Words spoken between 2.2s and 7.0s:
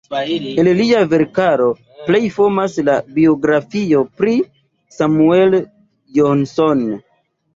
famas la biografio pri Samuel Johnson.